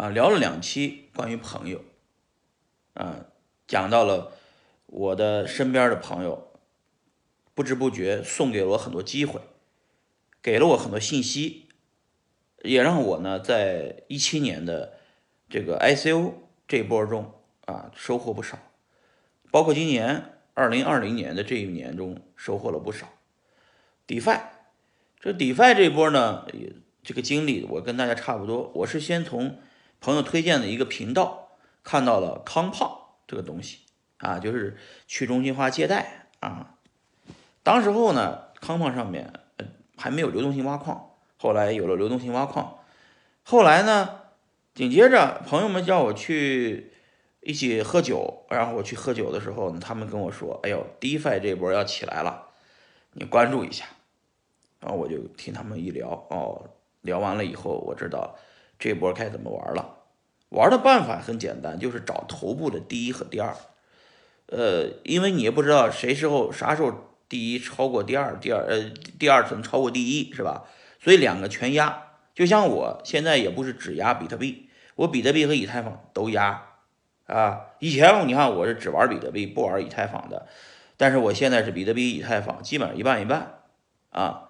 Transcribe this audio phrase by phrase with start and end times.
[0.00, 1.84] 啊，聊了两期关于朋友，
[2.94, 3.26] 啊，
[3.66, 4.32] 讲到了
[4.86, 6.50] 我的身边的朋友，
[7.52, 9.42] 不知不觉送给了我很多机会，
[10.40, 11.66] 给了我很多信息，
[12.62, 14.94] 也让我呢在一七年的
[15.50, 16.32] 这个 ICO
[16.66, 17.34] 这波中
[17.66, 18.58] 啊收获不少，
[19.50, 23.06] 包括今年二零二零年的这一年中收获了不少。
[24.06, 24.40] DeFi，
[25.20, 26.46] 这 DeFi 这波呢，
[27.02, 29.58] 这个经历我跟大家差不多，我是先从
[30.00, 31.50] 朋友推荐的一个频道
[31.82, 33.80] 看到了康胖这个东西
[34.18, 34.76] 啊，就是
[35.06, 36.74] 去中心化借贷啊。
[37.62, 39.32] 当时候呢，康胖上面
[39.96, 42.78] 还没有流动性挖矿，后来有了流动性挖矿，
[43.42, 44.20] 后来呢，
[44.74, 46.92] 紧接着朋友们叫我去
[47.40, 52.48] 一起喝酒，然后我去喝酒的时候，他们跟我说：“哎呦，DeFi 这波要起来了，
[53.12, 53.84] 你关注一下。”
[54.80, 56.70] 然后我就听他们一聊，哦，
[57.02, 58.34] 聊完了以后，我知道
[58.78, 59.99] 这波该怎么玩了。
[60.50, 63.56] 玩的办法很简单，就是找头部的第一和第二。
[64.46, 66.92] 呃，因为你也不知道谁时候啥时候
[67.28, 70.64] 第一超过第二，第二呃第二层超过第一，是吧？
[70.98, 72.02] 所以两个全压。
[72.34, 76.62] 就像我现在也不是只压比特币，我比特币和以太坊都压
[77.26, 77.66] 啊。
[77.78, 80.46] 以前你看我是只玩比特币不玩以太坊的，
[80.96, 83.60] 但是我现在是比特币、以太坊基本上一半一半
[84.10, 84.48] 啊。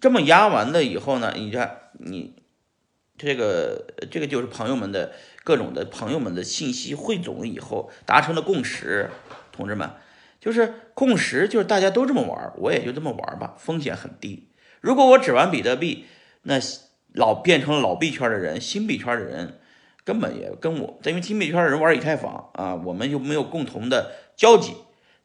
[0.00, 2.39] 这么压完了以后呢，你看你
[3.22, 5.12] 这个这个就是朋友们的
[5.44, 9.10] 各种的朋友们的信息汇总以后达成了共识，
[9.52, 9.90] 同志们，
[10.40, 14.48] 就是共识就是大家都这么玩，我也就这么玩吧，风险很低。
[14.80, 16.06] 如果我只玩比特币，
[16.44, 16.58] 那
[17.12, 19.58] 老变成了老币圈的人，新币圈的人
[20.02, 24.74] 根本也跟我，因为新币圈的人玩以太坊啊，我们又没有共同的交集，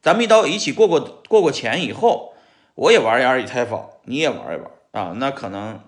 [0.01, 2.33] 咱们一刀一起过过过过钱以后。
[2.77, 5.15] 我也玩一玩以太坊，你也玩一玩啊？
[5.15, 5.79] 那可能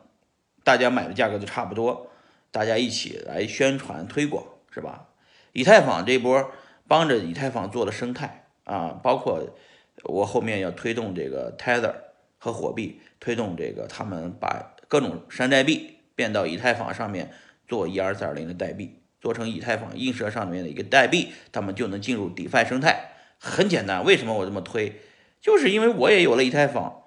[0.68, 2.12] 大家买的价格就差不多，
[2.52, 5.08] 大家一起来宣传推广，是吧？
[5.54, 6.52] 以太坊这波
[6.90, 9.56] 帮着以太坊做了生态啊，包括
[10.04, 11.94] 我后面要推动这个 Tether
[12.38, 17.32] 和火币，推动这个他们把各种山寨币变到以太坊上面
[17.66, 23.12] 做一二三零的代币，做成以太坊映射上面的一个代币，他们就能进入 DeFi 生态。
[23.38, 25.00] 很简单，为什么我这么推？
[25.40, 27.04] 就是因为我也有了以太坊，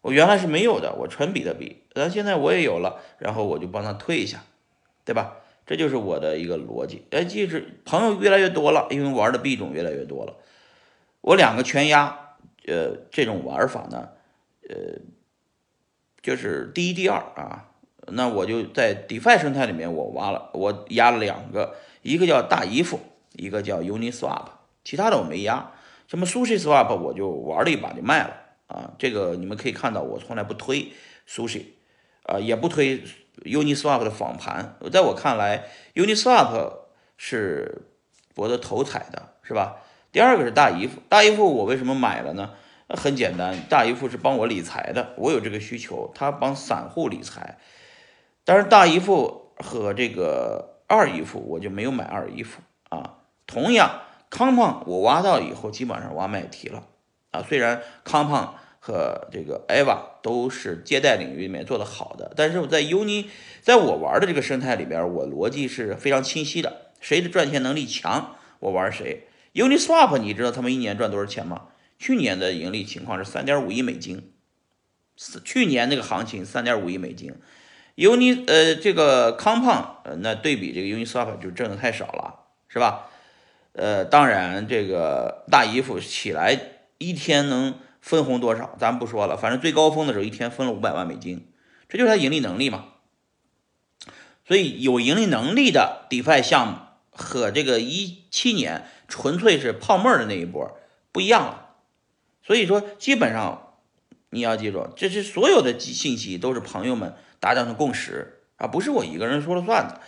[0.00, 4.44] 我原来是没有的，我纯比特币，但现在我也有了，然后我就帮他推一下，
[5.04, 5.36] 对吧？
[5.66, 7.04] 这就是我的一个逻辑。
[7.10, 10.34] 哎，就是朋友越来越多了，因为玩的币种越来越多了，
[11.20, 14.08] 我两个全压，呃，这种玩法呢，
[14.68, 15.00] 呃，
[16.22, 17.66] 就是第一、第二啊。
[18.10, 22.98] 那我就在 DeFi 生态里面，我挖了，我压了两个，一个叫大姨夫，
[23.34, 24.44] 一个叫 Uniswap，
[24.82, 25.72] 其他的我没压。
[26.06, 28.34] 什么 Sushi Swap 我就玩了一把就卖了
[28.68, 30.92] 啊，这个你们可以看到我从来不推
[31.28, 31.64] Sushi，
[32.22, 33.02] 啊也不推
[33.42, 36.72] Uniswap 的仿盘，在我看来 Uniswap
[37.16, 37.82] 是
[38.34, 39.78] 博得头彩的，是吧？
[40.12, 42.52] 第二个是大姨夫，大姨夫我为什么买了呢？
[42.88, 47.58] 很简单，大姨夫是帮我理财的，我有这个需求，他帮散户理财，
[48.44, 54.02] 但是大姨夫和这个二姨夫我就没有买二姨夫啊，同样。
[54.30, 56.84] 康胖我挖到以后，基本上挖卖提了
[57.42, 63.26] 虽然康胖和这个 Eva 都是借贷领域里面做的好的，但是我在 Uni，
[63.60, 66.92] 在我玩的这个生态里边，我逻辑是非常清晰的。
[67.00, 69.28] 谁的赚钱能力强，我玩谁。
[69.54, 71.68] Uniswap，你知道他们一年赚多少钱吗？
[71.98, 74.32] 去年的盈利情况是三点五亿美金，
[75.44, 77.34] 去年那个行情三点五亿美金。
[77.96, 83.10] Uni，呃，这个康胖，呃，那对比这个 Uniswap 就挣的太少了，是吧？
[83.72, 86.56] 呃，当然，这个大姨夫起来
[86.98, 89.36] 一天能分红多少，咱不说了。
[89.36, 91.48] 反正最高峰的时候，一天分了五百万美金，
[91.88, 92.84] 这就是他盈利能力嘛。
[94.44, 96.74] 所以有盈利能力的 DeFi 项目
[97.10, 100.78] 和这个一七年纯粹是泡沫的那一波
[101.12, 101.74] 不一样了。
[102.42, 103.74] 所以说，基本上
[104.30, 110.00] 你要记住，这是所有的信息都是朋友们达成的共识啊，不是我一个人说了算的。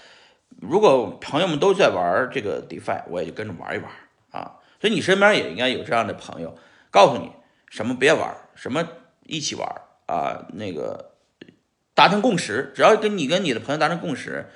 [0.60, 3.90] 如果朋友们都在玩这个 DeFi，我也就跟着玩一玩
[4.30, 4.56] 啊。
[4.80, 6.56] 所以你身边也应该有这样的朋友，
[6.90, 7.32] 告诉你
[7.68, 8.86] 什么别玩，什么
[9.24, 9.68] 一起玩
[10.06, 10.46] 啊。
[10.54, 11.16] 那个
[11.94, 14.50] 达成共识，只要跟你跟你的朋友达成共识，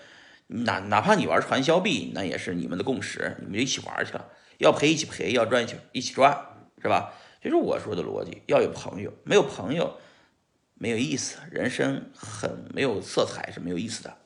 [0.49, 4.29] 哪哪怕你玩传销币，那也是你们的共识，你们就一起玩去了。
[4.59, 6.37] 要赔一起赔，要赚一起一起赚，
[6.83, 7.13] 是吧？
[7.41, 8.43] 这是我说的逻辑。
[8.47, 9.99] 要有朋友，没有朋友
[10.75, 14.17] 没有意思，人生很没有色彩是没有意思的。